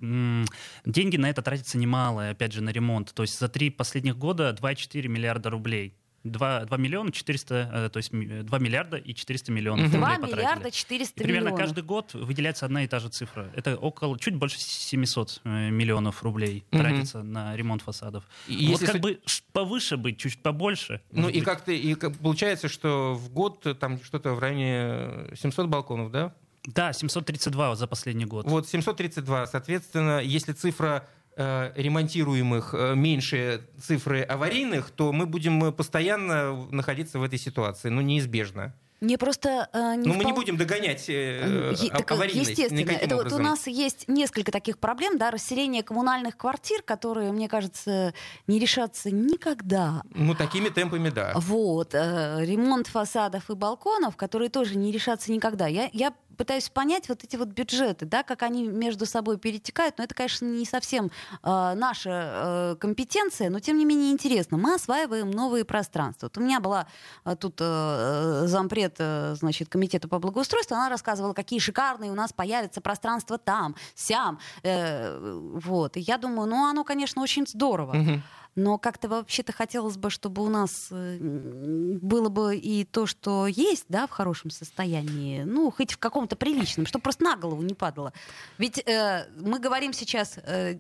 [0.84, 3.14] Деньги на это тратятся немало, опять же, на ремонт.
[3.14, 5.94] То есть за три последних года 2,4 миллиарда рублей.
[6.24, 9.94] 2, 2 миллиона 400, э, то есть ми- 2 миллиарда и 400 миллионов Мгм.
[9.94, 10.37] рублей 2 потратили.
[10.37, 11.61] миллиарда 400 И примерно миллионов.
[11.61, 13.50] каждый год выделяется одна и та же цифра.
[13.56, 16.80] Это около, чуть больше 700 э, миллионов рублей Мгм.
[16.82, 18.24] тратится на ремонт фасадов.
[18.46, 19.20] И вот если как суд- бы
[19.52, 21.00] повыше быть, чуть побольше.
[21.11, 25.66] Ну и как-то и как- получается, что в год э, там что-то в районе 700
[25.68, 26.35] балконов, да?
[26.64, 28.46] Да, 732 за последний год.
[28.46, 36.66] Вот 732, соответственно, если цифра ремонтируемых э, меньше цифры аварийных, то мы будем э, постоянно
[36.70, 38.74] находиться в этой ситуации, ну неизбежно.
[39.02, 42.88] Мне просто э, не Но мы не впол- будем догонять э, а- так, аварийность естественно,
[42.90, 48.14] это вот у нас есть несколько таких проблем, да, расселение коммунальных квартир, которые, мне кажется,
[48.46, 50.02] не решатся никогда.
[50.14, 51.32] Ну такими темпами, да.
[51.34, 55.66] Вот, э, ремонт фасадов и балконов, которые тоже не решатся никогда.
[55.66, 60.04] Я, я пытаюсь понять вот эти вот бюджеты, да, как они между собой перетекают, но
[60.04, 61.10] это, конечно, не совсем э,
[61.42, 64.56] наша э, компетенция, но тем не менее интересно.
[64.56, 66.26] Мы осваиваем новые пространства.
[66.26, 66.86] Вот у меня была
[67.24, 72.32] э, тут э, зампред, э, значит, комитета по благоустройству, она рассказывала, какие шикарные у нас
[72.32, 75.18] появятся пространства там, сям, э,
[75.54, 75.96] вот.
[75.96, 77.94] И я думаю, ну, оно, конечно, очень здорово.
[77.94, 78.22] Мгм.
[78.54, 83.86] Но как-то вообще-то хотелось бы, чтобы у нас э, было бы и то, что есть,
[83.88, 88.12] да, в хорошем состоянии, ну, хоть в каком-то приличном, чтобы просто на голову не падало.
[88.58, 90.38] Ведь э, мы говорим сейчас...
[90.38, 90.78] э,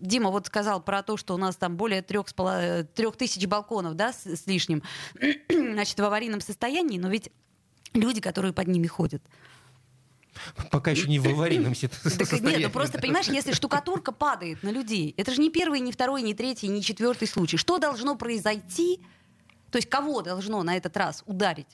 [0.00, 4.12] Дима вот сказал про то, что у нас там более трех, трех тысяч балконов, да,
[4.12, 4.82] с, с лишним,
[5.48, 7.30] значит, в аварийном состоянии, но ведь
[7.94, 9.22] люди, которые под ними ходят.
[10.70, 12.64] Пока еще не в аварийном Так нет, состоянии.
[12.64, 16.34] ну просто, понимаешь, если штукатурка падает на людей, это же не первый, не второй, не
[16.34, 17.56] третий, не четвертый случай.
[17.56, 19.00] Что должно произойти?
[19.70, 21.66] То есть кого должно на этот раз ударить?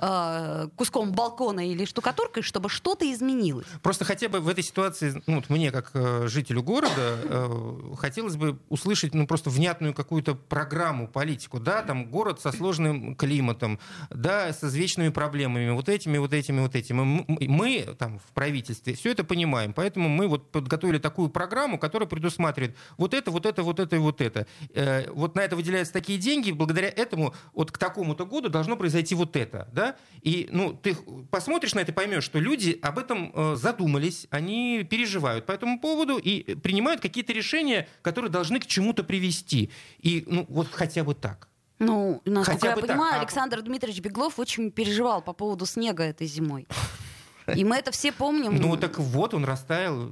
[0.00, 3.66] Э, куском балкона или штукатуркой, чтобы что-то изменилось.
[3.82, 8.36] Просто хотя бы в этой ситуации, ну, вот мне, как э, жителю города, э, хотелось
[8.36, 11.60] бы услышать, ну, просто внятную какую-то программу, политику.
[11.60, 13.78] Да, там город со сложным климатом,
[14.10, 17.00] да, с извечными проблемами, вот этими, вот этими, вот этими.
[17.00, 22.08] М- Мы, там, в правительстве все это понимаем, поэтому мы вот подготовили такую программу, которая
[22.08, 24.46] предусматривает вот это, вот это, вот это и вот это.
[24.74, 29.14] Э, Вот на это выделяются такие деньги, благодаря этому вот к такому-то году должно произойти
[29.14, 29.89] вот это, да,
[30.22, 30.96] и, ну, ты
[31.30, 35.80] посмотришь на это и поймешь, что люди об этом э, задумались, они переживают по этому
[35.80, 39.70] поводу и принимают какие-то решения, которые должны к чему-то привести.
[40.00, 41.48] И, ну, вот хотя бы так.
[41.78, 46.04] Ну, насколько Хотя я так, понимаю, а- Александр Дмитриевич Беглов очень переживал по поводу снега
[46.04, 46.68] этой зимой.
[47.54, 48.56] И мы это все помним.
[48.56, 50.10] Ну, так вот, он растаял.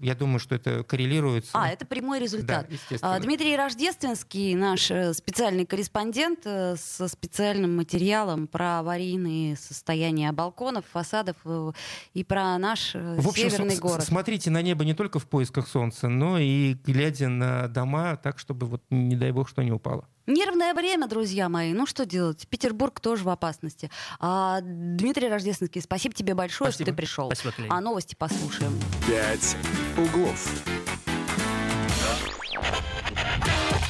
[0.00, 1.50] Я думаю, что это коррелируется.
[1.52, 2.68] А, это прямой результат.
[2.90, 2.96] Да.
[3.02, 10.84] А, Дмитрий Рождественский, наш э, специальный корреспондент э, со специальным материалом про аварийные состояния балконов,
[10.90, 11.72] фасадов э,
[12.14, 14.04] и про наш В общем, северный город.
[14.04, 18.66] смотрите на небо не только в поисках солнца, но и глядя на дома так, чтобы,
[18.66, 20.08] вот, не дай бог, что не упало.
[20.26, 21.72] Нервное время, друзья мои.
[21.74, 22.46] Ну что делать?
[22.48, 23.90] Петербург тоже в опасности.
[24.20, 26.86] А, Дмитрий Рождественский, спасибо тебе большое, Спасибо.
[26.86, 27.26] что ты пришел.
[27.26, 27.68] Спасибо, Клей.
[27.70, 28.72] А новости послушаем.
[29.06, 29.56] «Пять
[29.98, 30.48] углов».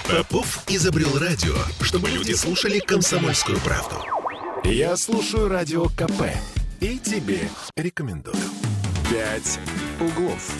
[0.09, 3.97] Попов изобрел радио, чтобы люди слушали комсомольскую правду.
[4.65, 6.31] Я слушаю радио КП
[6.81, 8.37] и тебе рекомендую.
[9.11, 9.59] «Пять
[10.01, 10.53] углов».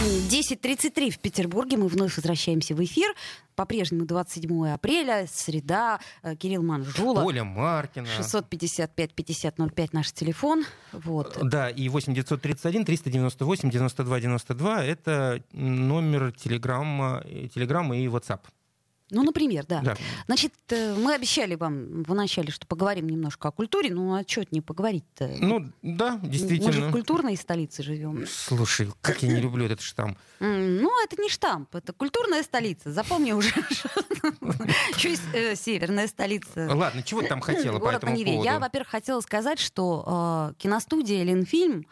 [0.00, 1.76] 10.33 в Петербурге.
[1.76, 3.14] Мы вновь возвращаемся в эфир.
[3.54, 6.00] По-прежнему 27 апреля, среда.
[6.22, 7.22] Э, Кирилл Манжула.
[7.22, 8.06] Оля Маркина.
[8.20, 10.64] 655-5005 наш телефон.
[10.92, 11.38] Вот.
[11.42, 18.40] Да, и 8 931 398 92 92 это номер телеграмма, э, телеграмма и WhatsApp.
[19.10, 19.80] Ну, например, да.
[19.80, 19.96] Да.
[20.26, 23.92] Значит, э, мы обещали вам в начале, что поговорим немножко о культуре.
[23.92, 25.28] Ну, а что не поговорить-то?
[25.40, 26.92] Ну, да, Мы же в действительно.
[26.92, 28.24] культурной столице живем.
[28.28, 30.18] Слушай, как я не люблю этот штамп.
[30.40, 32.92] Ну, это не штамп, это культурная столица.
[32.92, 33.50] Запомни уже.
[34.98, 36.68] Есть э, северная столица.
[36.72, 38.44] Ладно, чего ты там хотела по этому поводу?
[38.44, 41.86] Я, во-первых, хотела сказать, что э, киностудия Ленфильм.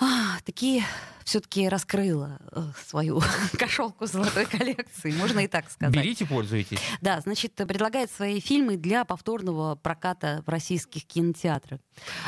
[0.00, 0.84] А, такие
[1.24, 3.22] все-таки раскрыла э, свою
[3.58, 5.94] кошелку золотой коллекции, можно и так сказать.
[5.94, 6.80] Берите, пользуйтесь.
[7.00, 11.80] Да, значит, предлагает свои фильмы для повторного проката в российских кинотеатрах.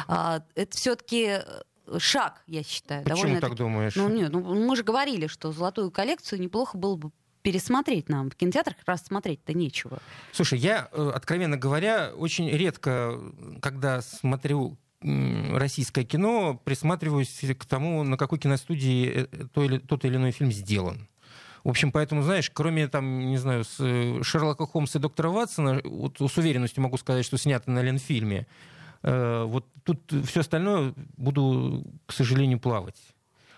[0.06, 1.38] А, это все-таки
[1.98, 3.02] шаг, я считаю.
[3.02, 3.96] Почему довольно так думаешь?
[3.96, 7.10] Ну, нет, ну, мы же говорили, что золотую коллекцию неплохо было бы
[7.42, 8.30] пересмотреть нам.
[8.30, 9.98] В кинотеатрах как раз смотреть-то нечего.
[10.30, 13.18] Слушай, я, э, откровенно говоря, очень редко,
[13.60, 20.16] когда смотрю российское кино, присматриваюсь к тому, на какой киностудии э, то или, тот или
[20.16, 21.08] иной фильм сделан.
[21.64, 25.80] В общем, поэтому, знаешь, кроме, там, не знаю, с э, Шерлока Холмса и доктора Ватсона,
[25.84, 28.46] вот с уверенностью могу сказать, что снято на Ленфильме,
[29.02, 33.00] э, вот тут все остальное буду, к сожалению, плавать.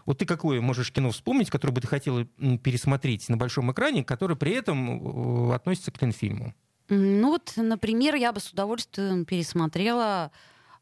[0.07, 4.37] Вот ты какое можешь кино вспомнить, которое бы ты хотела пересмотреть на большом экране, которое
[4.37, 6.55] при этом э, относится к Ленфильму?
[6.91, 10.31] Ну вот, например, я бы с удовольствием пересмотрела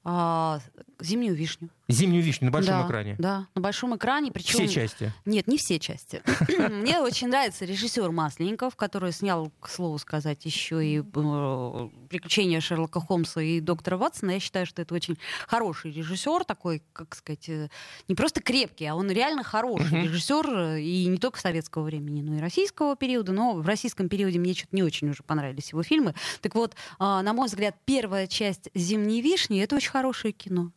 [0.04, 0.60] а,
[1.00, 1.68] «Зимнюю вишню».
[1.88, 3.16] Зимнюю вишню на большом да, экране.
[3.18, 4.32] Да, на большом экране.
[4.32, 4.66] Причем...
[4.66, 5.12] Все части.
[5.26, 6.22] Нет, не все части.
[6.70, 13.00] Мне очень нравится режиссер Масленников, который снял, к слову сказать, еще и э, «Приключения Шерлока
[13.00, 14.32] Холмса» и «Доктора Ватсона».
[14.32, 17.68] Я считаю, что это очень хороший режиссер, такой, как сказать, э,
[18.08, 22.36] не просто крепкий, а он реально хороший режиссер, э, и не только советского времени, но
[22.36, 23.32] и российского периода.
[23.32, 26.14] Но в российском периоде мне что-то не очень уже понравились его фильмы.
[26.40, 30.72] Так вот, а, на мой взгляд, первая часть «Зимней вишни»— это очень хорошее кино.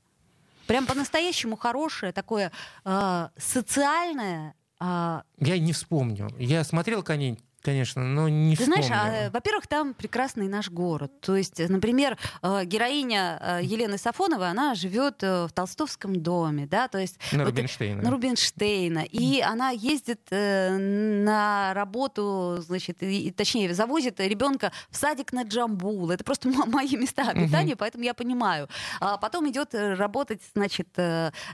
[0.68, 2.52] Прям по-настоящему хорошее, такое
[2.84, 4.56] а, социальное.
[4.80, 6.30] а, Я не вспомню.
[6.38, 8.84] Я смотрел коней, конечно, но не ты вспомню.
[8.86, 11.12] знаешь, а, во-первых, там прекрасный наш город.
[11.22, 16.88] То есть, э, например, э, героиня э, Елены Сафоновой, она живет в Толстовском доме, да,
[16.88, 18.02] то есть На вот, Рубинштейна.
[18.04, 19.00] на Рубинштейна.
[19.12, 26.12] И она ездит на работу, значит, и, точнее, завозит ребенка в садик на Джамбул.
[26.12, 28.70] Это просто мои места обитания, поэтому я понимаю.
[29.00, 30.88] А потом идет работать, значит,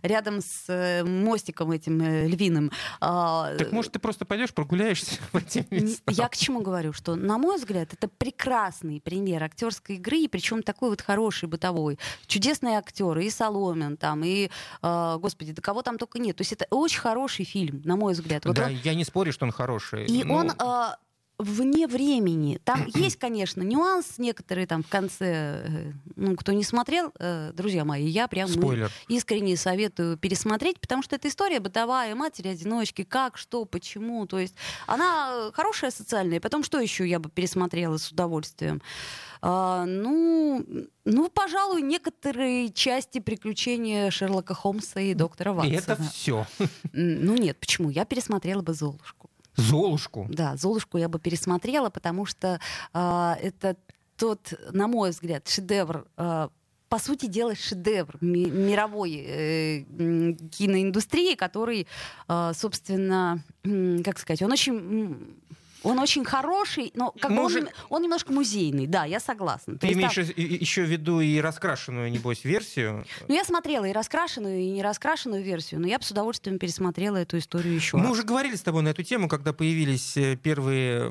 [0.04, 2.72] рядом с мостиком этим львиным.
[3.00, 6.24] А, Так может ты просто пойдешь прогуляешься в эти не- места?
[6.24, 10.64] Я к чему говорю, что, на мой взгляд, это прекрасный пример актерской игры, и причем
[10.64, 11.98] такой вот хороший бытовой.
[12.28, 14.50] Чудесные актеры, и Соломин там, и,
[14.82, 16.36] э, господи, да кого там только нет.
[16.38, 18.46] То есть это очень хороший фильм, на мой взгляд.
[18.46, 20.06] Вот да, он- я не спорю, что он хороший.
[20.06, 20.96] и Ну, он э,
[21.42, 22.60] вне времени.
[22.64, 25.64] Там есть, конечно, нюанс некоторые там в конце.
[25.66, 28.62] э, Ну, кто не смотрел, э, друзья мои, я прям ну,
[29.08, 34.26] искренне советую пересмотреть, потому что это история бытовая, матери-одиночки, как, что, почему.
[34.28, 34.56] То есть
[34.88, 36.40] она хорошая социальная.
[36.40, 38.82] Потом что еще я бы пересмотрела с удовольствием?
[39.44, 40.64] А, ну,
[41.04, 45.78] ну, пожалуй, некоторые части приключения Шерлока Холмса и доктора И Ватсона.
[45.94, 46.46] это все.
[46.94, 47.90] Ну нет, почему?
[47.90, 49.31] Я пересмотрела бы Золушку.
[49.62, 50.28] Золушку.
[50.30, 52.60] Да, Золушку я бы пересмотрела, потому что
[52.94, 53.76] а, это
[54.18, 56.06] тот, на мой взгляд, шедевр.
[56.18, 56.50] а,
[56.90, 59.84] по сути дела, шедевр ми- мировой э,
[60.52, 61.88] киноиндустрии, который,
[62.28, 65.38] а, собственно, м, как сказать, он очень,
[65.84, 68.88] он очень хороший, но как бы он, он немножко музейный.
[68.88, 69.74] Да, я согласна.
[69.74, 73.06] То Ты там- имеешь и- еще в виду и раскрашенную, небось, версию?
[73.28, 77.18] Ну, я смотрела и раскрашенную, и не раскрашенную версию, но я бы с удовольствием пересмотрела
[77.18, 78.12] эту историю еще Мы раз.
[78.14, 81.10] уже говорили с тобой на эту тему, когда появились э, первые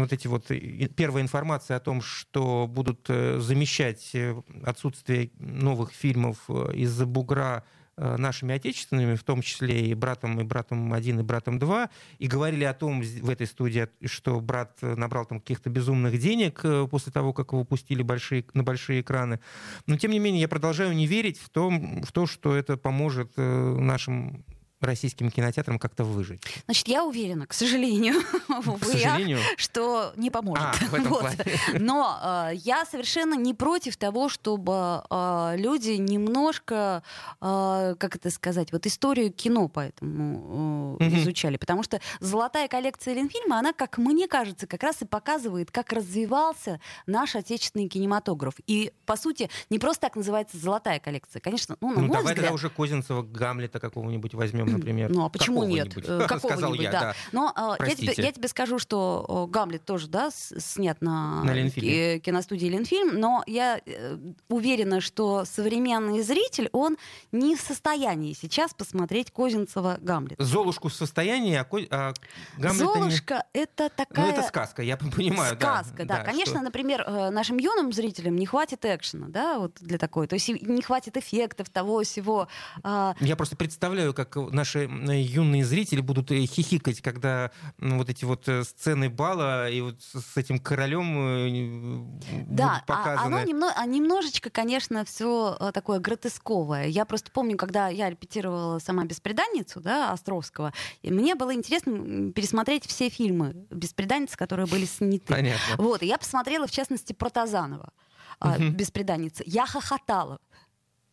[0.00, 5.92] вот эти вот и- первая информация о том, что будут э, замещать э, отсутствие новых
[5.92, 11.20] фильмов э, из-за бугра э, нашими отечественными, в том числе и братом, и братом один,
[11.20, 15.40] и братом два, и говорили о том в этой студии, что брат э, набрал там
[15.40, 19.40] каких-то безумных денег э, после того, как его пустили большие, на большие экраны.
[19.86, 23.32] Но тем не менее я продолжаю не верить в, том, в то, что это поможет
[23.36, 24.44] э, нашим
[24.80, 26.42] российским кинотеатрам как-то выжить.
[26.66, 28.14] Значит, я уверена, к сожалению,
[28.80, 29.38] К сожалению.
[29.56, 30.64] что не поможет.
[30.64, 31.20] А, в этом Вот.
[31.20, 31.38] плане.
[31.78, 37.02] Но э, я совершенно не против того, чтобы э, люди немножко,
[37.40, 41.56] э, как это сказать, вот историю кино поэтому э, изучали.
[41.56, 46.80] Потому что золотая коллекция Ленфильма, она, как мне кажется, как раз и показывает, как развивался
[47.06, 48.54] наш отечественный кинематограф.
[48.66, 51.40] И, по сути, не просто так называется золотая коллекция.
[51.40, 52.36] Конечно, ну, на Ну, мой давай взгляд...
[52.36, 55.10] тогда уже Козинцева Гамлета какого-нибудь возьмем фильмом, например.
[55.10, 55.94] Ну, а почему нет?
[55.94, 56.80] Какого-нибудь.
[56.80, 57.00] Э, я, да.
[57.00, 57.14] да.
[57.32, 58.22] Но а, я, тебе, Простите.
[58.22, 62.18] я тебе скажу, что э, Гамлет тоже, да, снят на, На Ленфильме.
[62.18, 64.16] ки- киностудии Ленфильм, но я э,
[64.48, 66.96] уверена, что современный зритель, он
[67.32, 70.38] не в состоянии сейчас посмотреть Козинцева Гамлет.
[70.40, 72.12] Золушку в состоянии, а, Ко- а
[72.58, 74.26] Гамлета не- Золушка— это такая...
[74.26, 75.56] Ну, это сказка, я понимаю.
[75.56, 76.16] Сказка, да.
[76.18, 80.26] Да, Конечно, что- например, э, нашим юным зрителям не хватит экшена, да, вот для такой.
[80.26, 82.48] То есть не хватит эффектов того всего.
[82.82, 88.48] А, Я просто представляю, как наши юные зрители будут э, хихикать, когда вот эти вот
[88.48, 93.26] э, сцены бала и вот с этим королем э, Да, будут а, показаны.
[93.26, 96.86] оно немно- а немножечко, конечно, все такое гротесковое.
[96.88, 102.86] Я просто помню, когда я репетировала сама «Беспреданницу», да, Островского, и мне было интересно пересмотреть
[102.86, 105.32] все фильмы «Беспреданницы», которые были сняты.
[105.32, 105.76] Понятно.
[105.76, 107.92] Вот, и я посмотрела, в частности, Протазанова
[108.40, 109.42] а, «Беспреданница».
[109.46, 110.40] Я хохотала.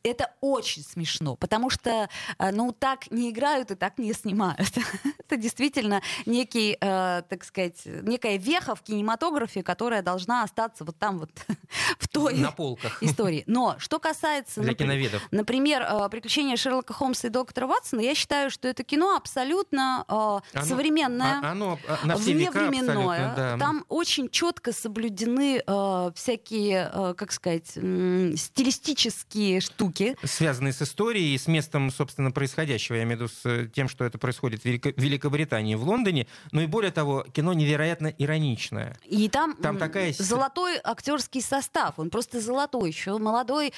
[0.03, 4.59] Это очень смешно, потому что, э, ну, так не играют и так не снимают.
[5.19, 11.19] Это действительно некий, э, так сказать, некая веха в кинематографе, которая должна остаться вот там
[11.19, 11.31] вот
[11.99, 13.01] в той На полках.
[13.01, 13.43] истории.
[13.47, 15.21] Но что касается, Для напри- киноведов.
[15.31, 20.13] например, э, «Приключения Шерлока Холмса и доктора Ватсона», я считаю, что это кино абсолютно э,
[20.13, 21.39] Оно- современное.
[21.41, 23.33] а- Оно а, на все вневременное.
[23.35, 23.57] да.
[23.57, 29.92] Там очень четко соблюдены э, всякие, э, как сказать, м, стилистические штуки.
[30.23, 32.95] Связанные с историей и с местом, собственно, происходящего.
[32.95, 36.27] Я имею в виду с э, тем, что это происходит в Велико- Великобритании, в Лондоне.
[36.51, 38.97] Ну и более того, кино невероятно ироничное.
[39.05, 41.93] И там, Там такая золотой актерский состав.
[41.97, 42.89] Он просто золотой.
[42.89, 43.73] Еще молодой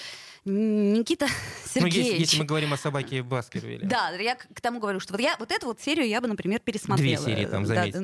[0.45, 1.27] Никита
[1.75, 2.19] Ну, если, Сергеевич.
[2.21, 3.87] если мы говорим о собаке Баскервиле.
[3.95, 6.59] Да, я к тому говорю, что вот я вот эту вот серию я бы, например,
[6.59, 7.23] пересмотрела.
[7.23, 7.95] Две серии там, Да, заметь.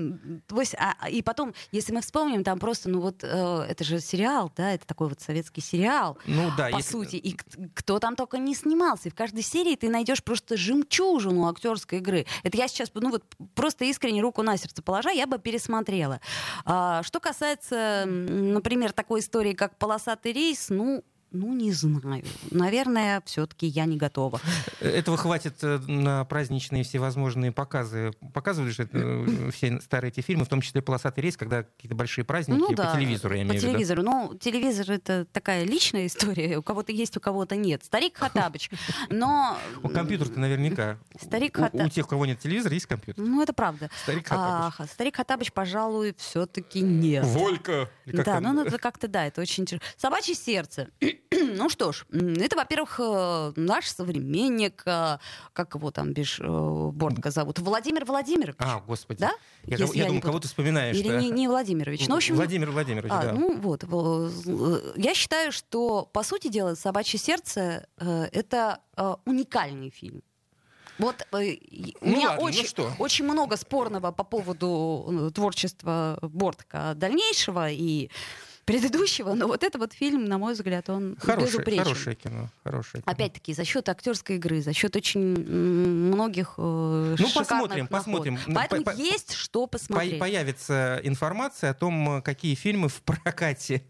[0.57, 4.51] есть, а- и потом, если мы вспомним, там просто, ну вот, э, это же сериал,
[4.57, 7.15] да, это такой вот советский сериал, Ну да, по если- сути.
[7.15, 7.37] И
[7.75, 9.07] кто там только не снимался.
[9.07, 12.25] И в каждой серии ты найдешь просто жемчужину актерской игры.
[12.43, 13.23] Это я сейчас, ну вот,
[13.55, 16.19] просто искренне руку на сердце положа, я бы пересмотрела.
[16.65, 22.23] А, что касается, например, такой истории, как «Полосатый рейс», ну, ну, не знаю.
[22.51, 24.39] Наверное, все-таки я не готова.
[24.79, 28.11] Этого хватит э, на праздничные всевозможные показы.
[28.33, 32.25] Показывали же э, все старые эти фильмы, в том числе «Полосатый рейс», когда какие-то большие
[32.25, 33.71] праздники Ну по да, телевизору, я по имею в виду.
[33.73, 34.03] телевизору.
[34.03, 36.57] Ну, телевизор это такая личная история.
[36.57, 37.83] У кого-то есть, у кого-то нет.
[37.83, 38.69] Старик Хатабыч.
[39.09, 39.57] Но...
[39.83, 40.97] У компьютер-то наверняка.
[41.21, 43.23] Старик у, у Хата- тех, у кого нет телевизора, есть компьютер.
[43.23, 43.89] Ну, это правда.
[44.03, 44.75] Старик А, Хаттабыч.
[44.75, 47.23] ха- старик Хатабыч, пожалуй, все-таки нет.
[47.25, 47.89] Волька!
[48.05, 49.81] Да, ну это как-то да, это очень тяжело.
[49.97, 50.89] Собачье сердце.
[51.57, 55.17] ну что ж, это, во-первых, э, наш современник, э,
[55.53, 58.55] как его там бишь э, Бортко зовут, Владимир Владимирович.
[58.59, 59.19] А, господи.
[59.19, 59.31] Да?
[59.63, 60.95] Я, Если я я не думаю, кого ты вспоминаешь.
[60.97, 62.07] Или не, не Владимирович.
[62.07, 63.31] Ну, в общем, Владимир Владимирович, а, да.
[63.33, 63.83] ну вот,
[64.97, 68.79] я считаю, что по сути дела «Собачье сердце» это
[69.25, 70.21] уникальный фильм.
[70.97, 72.91] Вот и- у Ну меня ладно, ну очень, что?
[72.99, 78.09] очень много спорного по поводу творчества Бортка дальнейшего и
[78.65, 81.83] предыдущего, но вот это вот фильм, на мой взгляд, он безупречен.
[81.83, 82.49] хорошее кино.
[82.63, 83.11] Хорошее кино.
[83.11, 87.89] Опять-таки, за счет актерской игры, за счет очень многих э, Ну, посмотрим, находок.
[87.89, 88.39] посмотрим.
[88.47, 90.19] Ну, Поэтому по- по- есть что По- посмотреть.
[90.19, 93.83] Появится информация о том, э, какие фильмы в прокате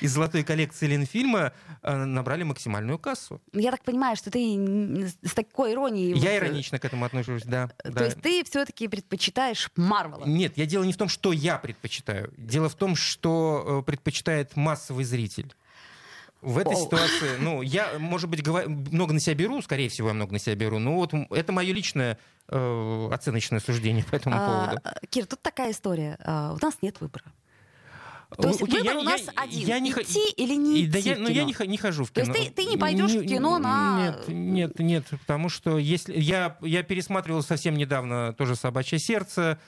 [0.00, 3.40] из золотой коллекции Ленфильма э, набрали максимальную кассу.
[3.52, 6.10] Я так понимаю, что ты с такой иронией...
[6.10, 7.68] Я вот, э, иронично к этому отношусь, да.
[7.82, 8.04] То да.
[8.04, 10.24] есть ты все-таки предпочитаешь Марвела?
[10.24, 12.32] Нет, я дело не в том, что я предпочитаю.
[12.36, 15.52] Дело в том, что э, предпочитает массовый зритель.
[16.42, 16.76] В этой О.
[16.76, 20.40] ситуации, ну, я, может быть, гова- много на себя беру, скорее всего, я много на
[20.40, 24.82] себя беру, но вот это мое личное э, оценочное суждение по этому А, поводу.
[25.08, 26.18] Кир, тут такая история.
[26.24, 27.24] А, у нас нет выбора.
[28.36, 29.66] То есть Окей, выбор я- у нас я- один.
[29.68, 31.64] я не идти или не идти да я, в ну, я кино?
[31.64, 32.44] не, не хожу в То есть кино.
[32.44, 36.18] ты- ты не пойдешь в кино на- Нет, нет, нет, потому что если...
[36.18, 39.58] Я, я пересматривал совсем недавно тоже «Собачье сердце».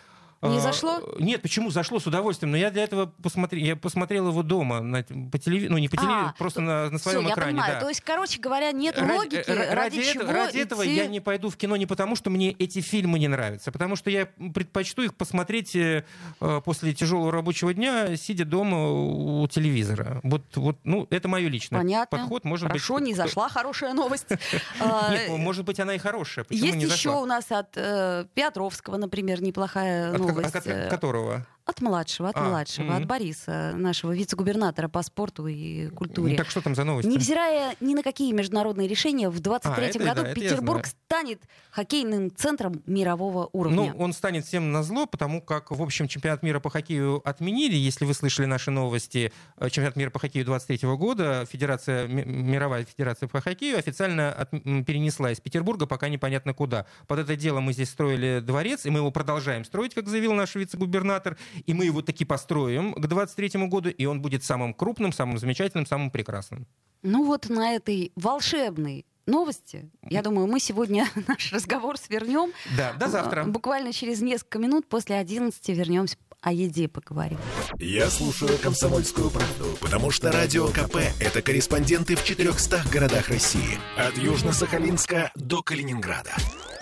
[0.42, 1.00] Не А, зашло?
[1.18, 1.70] Нет, почему?
[1.70, 2.50] Зашло с удовольствием.
[2.52, 5.96] Но я для этого посмотрел, я посмотрел его дома, на, по телевизору, ну не по
[5.96, 7.52] телевизору, А, просто на, на своем я экране.
[7.52, 7.74] понимаю.
[7.74, 7.80] да.
[7.80, 10.94] То есть, короче говоря, нет Ради- логики, ра- ради, ради, чего этого, ради этого идти-
[10.96, 13.96] я не пойду в кино не потому, что мне эти фильмы не нравятся, а потому
[13.96, 16.04] что я предпочту их посмотреть э,
[16.40, 20.20] э, после тяжелого рабочего дня, сидя дома у телевизора.
[20.22, 22.18] Вот, вот, ну, это мое личное Понятно.
[22.18, 22.44] подход.
[22.44, 24.26] Может Хорошо, быть, не кто- зашла хорошая новость.
[24.80, 26.44] А, Нет, может быть, она и хорошая.
[26.50, 30.54] Есть не еще у нас от э, Петровского, например, неплохая новость.
[30.56, 31.46] от ко- э, которого?
[31.66, 32.96] От младшего, от А, младшего, мгм.
[32.96, 36.36] от Бориса, нашего вице-губернатора по спорту и культуре.
[36.36, 37.08] Так что там за новости?
[37.08, 42.82] Невзирая ни на какие международные решения, в 23 это году да, Петербург станет хоккейным центром
[42.84, 43.94] мирового уровня.
[43.96, 47.76] Ну, он станет всем на зло, потому как, в общем, чемпионат мира по хоккею отменили.
[47.76, 53.26] Если вы слышали наши новости, э, чемпионат мира по хоккею 23 года, Федерация, Мировая Федерация
[53.26, 56.84] по хоккею официально от- перенесла из Петербурга, пока непонятно куда.
[57.06, 60.54] Под это дело мы здесь строили дворец, и мы его продолжаем строить, как заявил наш
[60.54, 65.38] вице-губернатор, и мы его таки построим к 23 году, и он будет самым крупным, самым
[65.38, 66.66] замечательным, самым прекрасным.
[67.02, 72.52] Ну вот на этой волшебной новости, я думаю, мы сегодня наш разговор свернем.
[72.76, 73.44] Да, до завтра.
[73.44, 77.38] Буквально через несколько минут после 11 вернемся о еде поговорим.
[77.78, 83.78] Я слушаю «Комсомольскую правду», потому что «Радио КП»— это корреспонденты в 400 городах России.
[83.96, 86.32] От Южно-Сахалинска до Калининграда.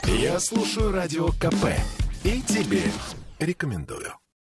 [0.05, 1.67] Я слушаю «Радио КП»
[2.25, 2.83] и тебе
[3.39, 4.22] рекомендую.